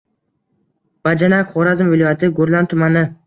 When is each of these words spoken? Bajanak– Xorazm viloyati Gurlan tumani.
Bajanak– 1.07 1.51
Xorazm 1.57 1.93
viloyati 1.93 2.31
Gurlan 2.41 2.71
tumani. 2.75 3.05